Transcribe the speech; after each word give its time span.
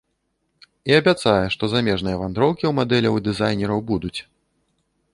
І 0.91 0.95
абяцае, 0.99 1.43
што 1.57 1.69
замежныя 1.75 2.21
вандроўкі 2.23 2.61
ў 2.67 2.73
мадэляў 2.81 3.13
і 3.21 3.25
дызайнераў 3.31 3.79
будуць. 3.93 4.19